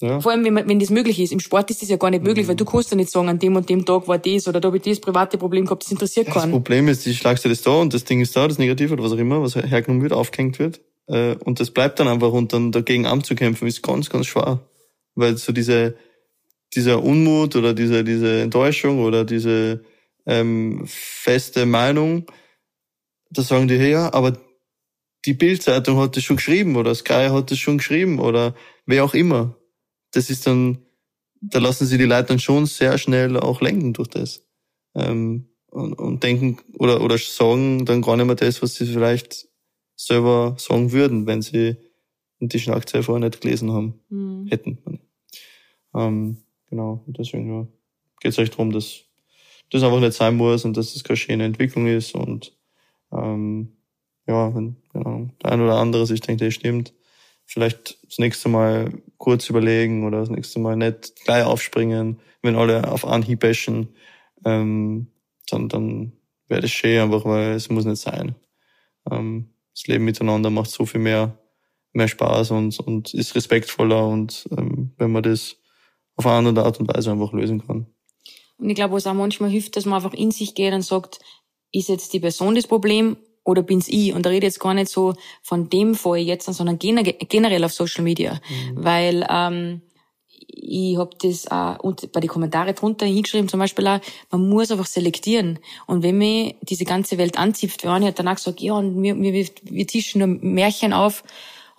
[0.01, 0.19] ja.
[0.21, 1.31] Vor allem, wenn, man, wenn das möglich ist.
[1.31, 2.51] Im Sport ist das ja gar nicht möglich, mhm.
[2.51, 4.69] weil du kannst ja nicht sagen, an dem und dem Tag war das oder da
[4.69, 6.51] habe ich das private Problem gehabt, das interessiert keinen.
[6.51, 8.95] Das Problem ist, die schlagst du das da und das Ding ist da, das Negative
[8.95, 10.81] oder was auch immer, was hergenommen wird, aufgehängt wird.
[11.07, 14.61] Äh, und das bleibt dann einfach und dann dagegen anzukämpfen ist ganz, ganz schwer.
[15.17, 15.97] Weil so diese,
[16.75, 19.85] dieser Unmut oder diese, diese Enttäuschung oder diese
[20.25, 22.25] ähm, feste Meinung,
[23.31, 24.39] da sagen die, hey, ja, aber
[25.27, 28.55] die Bildzeitung hat das schon geschrieben oder Sky hat das schon geschrieben oder
[28.87, 29.60] wer auch immer
[30.13, 30.79] das ist dann,
[31.41, 34.45] da lassen sie die Leute dann schon sehr schnell auch lenken durch das.
[34.95, 39.49] Ähm, und, und denken oder, oder sagen dann gar nicht mehr das, was sie vielleicht
[39.97, 41.77] selber sagen würden, wenn sie
[42.41, 44.47] die Schlagzeile vorher nicht gelesen haben, mhm.
[44.49, 44.79] hätten.
[45.95, 47.67] Ähm, genau, deswegen ja,
[48.21, 49.05] geht es euch darum, dass
[49.71, 52.57] das einfach nicht sein muss und dass das keine schöne Entwicklung ist und
[53.13, 53.77] ähm,
[54.27, 56.95] ja, wenn, genau, der ein oder andere sich denkt, das stimmt,
[57.51, 62.91] vielleicht das nächste Mal kurz überlegen oder das nächste Mal nicht gleich aufspringen, wenn alle
[62.91, 63.89] auf Anhieb bashen.
[64.45, 65.09] ähm,
[65.51, 66.13] dann, dann
[66.47, 68.37] wäre das schön einfach, weil es muss nicht sein.
[69.11, 71.39] Ähm, das Leben miteinander macht so viel mehr,
[71.93, 75.57] mehr Spaß und, und ist respektvoller und ähm, wenn man das
[76.15, 77.87] auf eine andere Art und Weise einfach lösen kann.
[78.59, 81.19] Und ich glaube, was auch manchmal hilft, dass man einfach in sich geht und sagt,
[81.73, 84.15] ist jetzt die Person das Problem oder bin's ich?
[84.15, 87.73] Und da rede ich jetzt gar nicht so von dem Fall jetzt, sondern generell auf
[87.73, 88.35] Social Media.
[88.35, 88.85] Mhm.
[88.85, 89.83] Weil ähm,
[90.53, 94.01] ich habe das auch und bei den Kommentaren drunter hingeschrieben, zum Beispiel auch,
[94.31, 95.59] man muss einfach selektieren.
[95.87, 99.47] Und wenn mir diese ganze Welt anzipft, wer hat danach gesagt, ja, und wir, wir,
[99.63, 101.25] wir tischen nur Märchen auf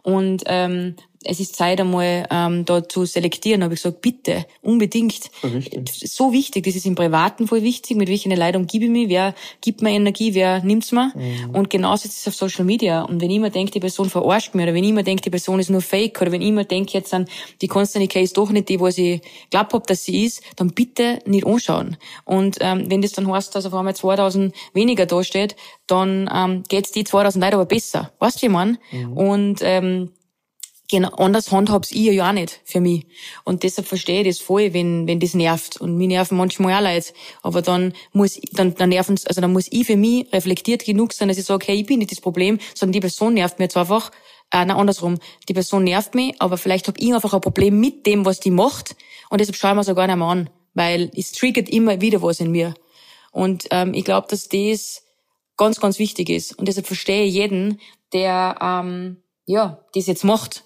[0.04, 3.64] und ähm, es ist Zeit einmal ähm, da zu selektieren.
[3.64, 5.30] habe ich gesagt, bitte, unbedingt.
[5.42, 6.12] So wichtig.
[6.12, 6.66] so wichtig.
[6.66, 7.96] Das ist im Privaten voll wichtig.
[7.98, 9.10] Mit welchen Leuten umgebe ich mich?
[9.10, 10.34] Wer gibt mir Energie?
[10.34, 11.12] Wer nimmt's mir?
[11.16, 11.52] Mhm.
[11.52, 13.04] Und genauso ist es auf Social Media.
[13.04, 15.30] Und wenn ich immer denke, die Person verarscht mich, oder wenn ich immer denke, die
[15.30, 17.28] Person ist nur fake, oder wenn ich immer denke, jetzt an
[17.62, 21.20] die Konstantin ist doch nicht die, wo ich glaubt hab, dass sie ist, dann bitte
[21.26, 21.98] nicht anschauen.
[22.26, 25.56] Und ähm, wenn das dann heißt, dass auf einmal 2000 weniger da steht,
[25.86, 28.12] dann ähm, geht's die 2000 Leute aber besser.
[28.20, 28.78] Weißt du, wie man?
[28.92, 29.14] Mhm.
[29.14, 30.10] Und ähm,
[30.92, 33.08] genau, anders handhab's ich ja auch nicht für mich.
[33.44, 35.82] Und deshalb verstehe ich das voll, wenn, wenn das nervt.
[35.82, 37.14] Und mir nerven manchmal auch Leute.
[37.42, 41.30] Aber dann muss, dann, dann nerven, also dann muss ich für mich reflektiert genug sein,
[41.30, 43.78] dass ich sage, hey, ich bin nicht das Problem, sondern die Person nervt mir jetzt
[43.78, 44.12] einfach.
[44.52, 45.18] Äh, nein, andersrum.
[45.48, 48.52] Die Person nervt mich, aber vielleicht habe ich einfach ein Problem mit dem, was die
[48.52, 48.96] macht.
[49.30, 50.50] Und deshalb schaue ich mir so gar nicht mehr an.
[50.74, 52.74] Weil es triggert immer wieder was in mir.
[53.32, 55.04] Und ähm, ich glaube, dass das
[55.58, 56.58] ganz, ganz wichtig ist.
[56.60, 57.80] Und deshalb verstehe ich jeden,
[58.14, 60.64] der ähm, ja, das jetzt macht.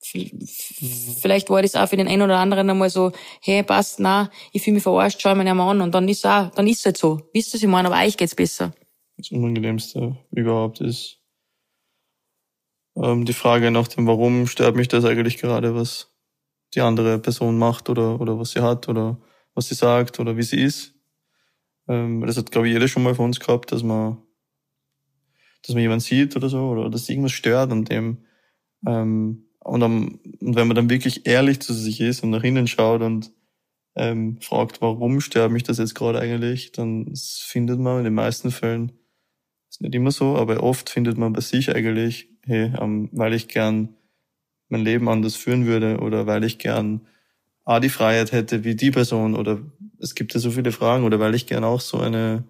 [0.00, 4.62] Vielleicht war das auch für den einen oder anderen einmal so, hey, passt, na, ich
[4.62, 5.80] fühle mich verarscht, schau mir nicht mal an.
[5.80, 7.20] Und dann ist es auch, dann ist es halt so.
[7.32, 7.88] Wisst ihr, was ich meine?
[7.88, 8.72] Aber euch geht's besser.
[9.16, 11.18] Das Unangenehmste überhaupt ist
[12.96, 16.14] ähm, die Frage nach dem, warum stört mich das eigentlich gerade, was
[16.74, 19.20] die andere Person macht oder, oder was sie hat oder
[19.54, 20.94] was sie sagt oder wie sie ist.
[21.88, 24.18] Ähm, das hat, glaube ich, jeder schon mal von uns gehabt, dass man,
[25.62, 28.24] dass man jemanden sieht oder so oder dass irgendwas stört an dem,
[28.86, 32.66] ähm, und, am, und wenn man dann wirklich ehrlich zu sich ist und nach innen
[32.66, 33.32] schaut und
[33.96, 38.50] ähm, fragt, warum stört mich das jetzt gerade eigentlich, dann findet man in den meisten
[38.50, 38.92] Fällen,
[39.68, 43.48] ist nicht immer so, aber oft findet man bei sich eigentlich, hey, ähm, weil ich
[43.48, 43.94] gern
[44.68, 47.06] mein Leben anders führen würde oder weil ich gern
[47.64, 49.60] A, die Freiheit hätte wie die Person oder
[49.98, 52.44] es gibt ja so viele Fragen oder weil ich gern auch so eine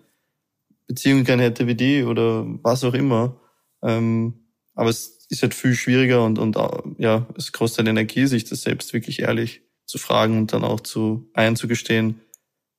[0.87, 3.41] Beziehung gern hätte wie die oder was auch immer.
[3.83, 4.35] Ähm,
[4.75, 6.57] aber es ist halt viel schwieriger und, und
[6.99, 10.81] ja, es kostet halt Energie, sich das selbst wirklich ehrlich zu fragen und dann auch
[10.81, 12.21] zu einzugestehen,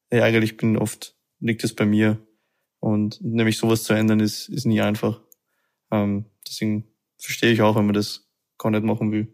[0.10, 2.20] hey, eigentlich bin oft, liegt es bei mir.
[2.80, 5.22] Und nämlich sowas zu ändern ist, ist nie einfach.
[5.92, 9.28] Ähm, deswegen verstehe ich auch, wenn man das gar nicht machen will.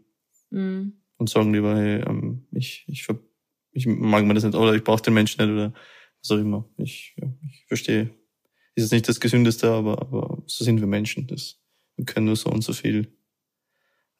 [0.50, 1.00] Mhm.
[1.18, 3.06] Und sagen lieber, hey, ähm, ich, ich,
[3.72, 5.72] ich mag mir das nicht oder ich brauche den Menschen nicht oder
[6.20, 6.68] was auch immer.
[6.76, 8.10] Ich, ja, ich verstehe.
[8.74, 11.26] Ist jetzt nicht das Gesündeste, aber, aber so sind wir Menschen.
[11.26, 11.58] Das
[11.96, 13.12] wir können nur so und so viel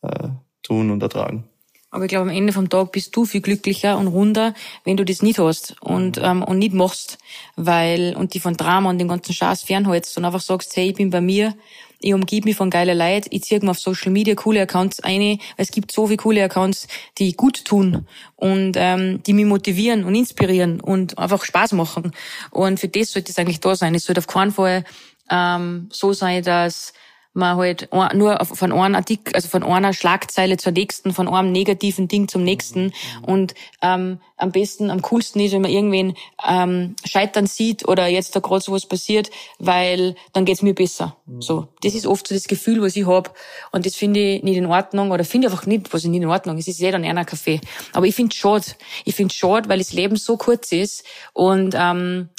[0.03, 0.29] äh,
[0.63, 1.49] tun und ertragen.
[1.91, 5.05] Aber ich glaube, am Ende vom Tag bist du viel glücklicher und runder, wenn du
[5.05, 7.17] das nicht hast und, ähm, und nicht machst,
[7.55, 10.97] weil, und die von Drama und dem ganzen Schatz fernhältst und einfach sagst, hey, ich
[10.97, 11.55] bin bei mir,
[12.01, 15.21] ich umgib mich von geiler Leid, ich ziehe mir auf Social Media coole Accounts ein,
[15.21, 20.05] weil es gibt so viele coole Accounts, die gut tun und ähm, die mich motivieren
[20.05, 22.13] und inspirieren und einfach Spaß machen.
[22.51, 23.95] Und für das sollte es eigentlich da sein.
[23.95, 24.85] Es sollte auf keinen Fall
[25.31, 26.93] ähm, so sein, dass
[27.37, 32.09] man halt nur von einem Artikel, also von einer Schlagzeile zur nächsten, von einem negativen
[32.09, 32.93] Ding zum nächsten.
[33.23, 38.35] Und ähm, am besten, am coolsten ist, wenn man irgendwen ähm, scheitern sieht oder jetzt
[38.35, 41.17] da gerade sowas passiert, weil dann geht's mir besser.
[41.27, 41.43] Mhm.
[41.43, 43.35] So, das ist oft so das Gefühl, was ich hab
[43.73, 46.23] Und das finde ich nicht in Ordnung oder finde ich einfach nicht, was ich nicht
[46.23, 46.59] in Ordnung.
[46.59, 47.61] Es ist jeder einer Kaffee.
[47.93, 48.65] Aber ich finde es schade.
[49.05, 52.31] Ich finde es schade, weil das Leben so kurz ist und ähm,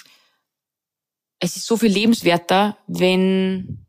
[1.40, 3.87] es ist so viel lebenswerter, wenn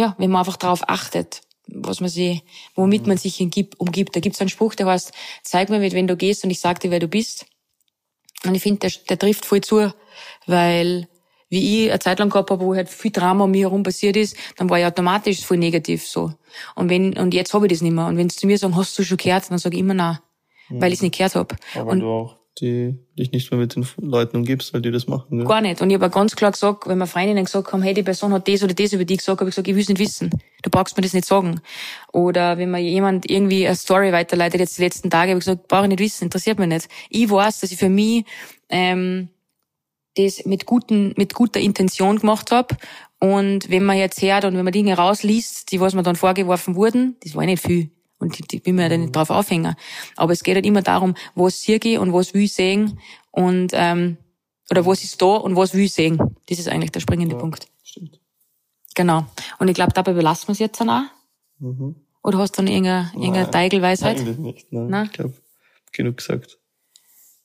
[0.00, 2.42] ja, wenn man einfach darauf achtet, was man sich,
[2.74, 3.40] womit man sich
[3.78, 4.16] umgibt.
[4.16, 6.90] Da gibt's einen Spruch, der heißt, zeig mir, wenn du gehst und ich sag dir,
[6.90, 7.46] wer du bist.
[8.44, 9.92] Und ich finde, der, der trifft voll zu,
[10.46, 11.06] weil
[11.50, 14.16] wie ich eine Zeit lang gehabt habe, wo halt viel Drama um mich herum passiert
[14.16, 16.32] ist, dann war ich automatisch voll negativ so.
[16.76, 18.06] Und wenn und jetzt habe ich das nicht mehr.
[18.06, 20.18] Und wenn sie zu mir sagen, hast du schon gehört, dann sage ich immer nein,
[20.68, 20.80] mhm.
[20.80, 21.56] weil ich es nicht gehört habe.
[21.74, 25.06] Aber und, du auch die dich nicht mehr mit den Leuten umgibst, weil die das
[25.06, 25.38] machen.
[25.38, 25.44] Ja.
[25.44, 25.80] Gar nicht.
[25.80, 28.46] Und ich habe ganz klar gesagt, wenn mir Freundinnen gesagt haben, hey, die Person hat
[28.48, 30.30] das oder das über dich gesagt, habe ich gesagt, ich will es nicht wissen.
[30.62, 31.60] Du brauchst mir das nicht sagen.
[32.12, 35.68] Oder wenn mir jemand irgendwie eine Story weiterleitet, jetzt die letzten Tage, habe ich gesagt,
[35.68, 36.88] brauche ich nicht wissen, interessiert mich nicht.
[37.08, 38.24] Ich weiß, dass ich für mich
[38.68, 39.28] ähm,
[40.16, 42.76] das mit, guten, mit guter Intention gemacht habe.
[43.18, 46.74] Und wenn man jetzt hört und wenn man Dinge rausliest, die was mir dann vorgeworfen
[46.74, 47.90] wurden, das war nicht viel.
[48.20, 49.74] Und die, die will man ja nicht drauf aufhängen.
[50.16, 53.00] Aber es geht halt immer darum, was sehe ich und was will ich sehen.
[53.30, 54.18] Und ähm,
[54.70, 56.18] Oder was ist da und was will ich sehen?
[56.48, 57.66] Das ist eigentlich der springende ja, Punkt.
[57.82, 58.20] Stimmt.
[58.94, 59.24] Genau.
[59.58, 61.02] Und ich glaube, dabei belassen wir es jetzt dann auch.
[61.58, 61.96] Mhm.
[62.22, 64.18] Oder hast du dann irgendeine, irgendeine Teigelweisheit?
[64.18, 64.72] Nein, nicht.
[64.72, 65.06] Nein, Nein?
[65.06, 65.34] Ich glaube,
[65.92, 66.58] genug gesagt.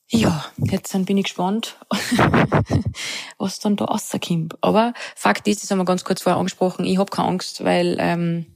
[0.08, 1.78] Ja, jetzt dann bin ich gespannt,
[3.38, 4.56] was dann da rauskommt.
[4.60, 7.96] Aber Fakt ist, das haben wir ganz kurz vorher angesprochen, ich habe keine Angst, weil
[7.98, 8.55] ähm,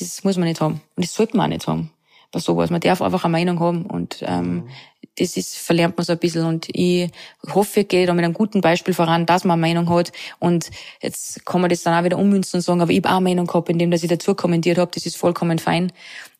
[0.00, 0.80] das muss man nicht haben.
[0.96, 1.90] Und das sollte man auch nicht haben
[2.32, 2.70] bei sowas.
[2.70, 4.68] Man darf einfach eine Meinung haben und ähm, mhm.
[5.16, 6.44] das ist, verlernt man so ein bisschen.
[6.44, 7.10] Und ich
[7.52, 10.12] hoffe, ich gehe da mit einem guten Beispiel voran, dass man eine Meinung hat.
[10.38, 10.70] Und
[11.02, 13.24] jetzt kann man das dann auch wieder ummünzen und sagen, aber ich habe auch eine
[13.24, 15.92] Meinung gehabt, indem dass ich dazu kommentiert habe, das ist vollkommen fein.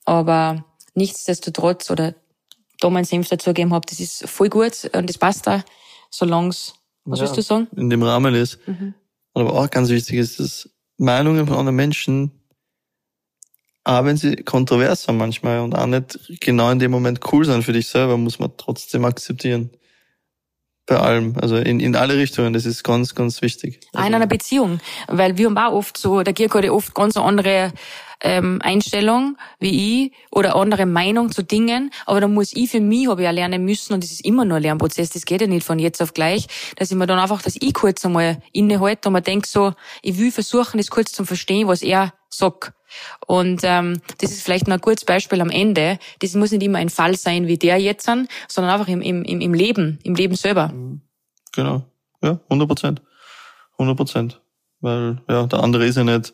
[0.05, 2.15] Aber nichtsdestotrotz oder
[2.81, 5.63] da meinen Senf dazugegeben habe, das ist voll gut und das passt da,
[6.11, 7.69] solange es, was ja, willst du sagen?
[7.77, 8.59] In dem Rahmen ist.
[8.67, 8.95] Mhm.
[9.35, 12.40] Aber auch ganz wichtig ist, dass Meinungen von anderen Menschen,
[13.91, 17.65] auch wenn sie kontrovers sind manchmal und auch nicht genau in dem Moment cool sind
[17.65, 19.71] für dich selber, muss man trotzdem akzeptieren.
[20.87, 23.81] Bei allem, also in, in alle Richtungen, das ist ganz, ganz wichtig.
[23.93, 26.95] Auch in einer Beziehung, weil wir haben auch oft so, der Kirk hat ja oft
[26.95, 27.73] ganz andere
[28.21, 33.09] ähm, Einstellung wie ich oder andere Meinung zu Dingen, aber da muss ich für mich,
[33.09, 35.47] habe ich ja lernen müssen und das ist immer nur ein Lernprozess, das geht ja
[35.49, 39.09] nicht von jetzt auf gleich, dass ich mir dann einfach, dass ich kurz einmal innehalte
[39.09, 39.73] und mir denke so,
[40.03, 42.73] ich will versuchen, das kurz zu verstehen, was er sagt.
[43.27, 45.99] Und ähm, das ist vielleicht noch ein kurzes Beispiel am Ende.
[46.21, 49.55] Das muss nicht immer ein Fall sein wie der jetzt, sondern einfach im, im, im
[49.55, 50.69] Leben, im Leben selber.
[50.69, 51.01] Mhm.
[51.53, 51.85] Genau.
[52.23, 53.03] Ja, 100 Prozent.
[53.73, 54.41] 100 Prozent.
[54.81, 56.33] Weil, ja, der andere ist ja nicht,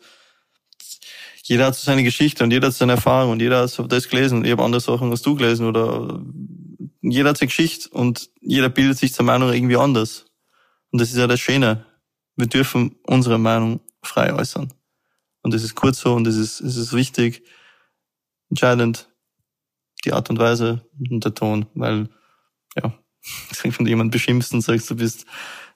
[1.43, 4.43] jeder hat so seine Geschichte und jeder hat seine Erfahrung und jeder hat das gelesen
[4.43, 6.21] ich habe andere Sachen als du gelesen oder
[7.01, 10.25] jeder hat seine Geschichte und jeder bildet sich seine Meinung irgendwie anders.
[10.91, 11.85] Und das ist ja das Schöne.
[12.35, 14.73] Wir dürfen unsere Meinung frei äußern.
[15.47, 17.41] Und es ist kurz so und es ist, es ist wichtig,
[18.49, 19.09] entscheidend,
[20.03, 22.09] die Art und Weise und der Ton, weil,
[22.75, 22.93] ja,
[23.63, 25.25] wenn du jemand beschimpfst und sagst, du bist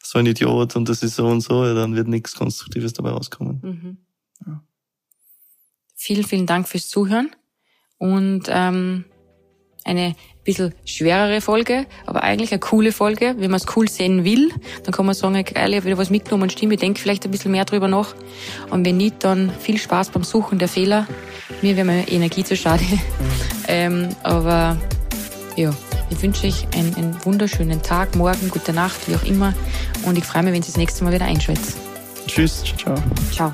[0.04, 3.12] so ein Idiot und das ist so und so, ja, dann wird nichts Konstruktives dabei
[3.12, 3.62] rauskommen.
[3.64, 3.98] Mhm.
[4.46, 4.62] Ja.
[5.96, 7.34] Vielen, vielen Dank fürs Zuhören
[7.98, 9.06] und ähm,
[9.86, 13.36] eine bisschen schwerere Folge, aber eigentlich eine coole Folge.
[13.38, 14.52] Wenn man es cool sehen will,
[14.84, 17.26] dann kann man sagen, geil, ich habe wieder was mitgenommen und stimme, ich denke vielleicht
[17.26, 18.16] ein bisschen mehr drüber nach.
[18.70, 21.08] Und wenn nicht, dann viel Spaß beim Suchen der Fehler.
[21.62, 22.84] Mir wäre meine Energie zu schade.
[23.68, 24.78] ähm, aber
[25.56, 25.74] ja,
[26.10, 29.54] ich wünsche euch einen, einen, wunderschönen Tag, morgen, gute Nacht, wie auch immer.
[30.06, 31.74] Und ich freue mich, wenn Sie das nächste Mal wieder einschalten.
[32.28, 32.96] Tschüss, ciao.
[33.32, 33.54] Ciao.